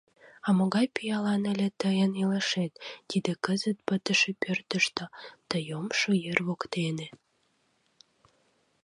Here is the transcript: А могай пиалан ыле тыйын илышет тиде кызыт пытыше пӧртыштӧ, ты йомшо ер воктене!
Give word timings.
А 0.47 0.49
могай 0.57 0.87
пиалан 0.95 1.43
ыле 1.53 1.67
тыйын 1.81 2.11
илышет 2.23 2.73
тиде 3.09 3.31
кызыт 3.45 3.77
пытыше 3.87 4.31
пӧртыштӧ, 4.41 5.05
ты 5.49 5.57
йомшо 5.69 6.11
ер 6.31 6.39
воктене! 6.47 7.07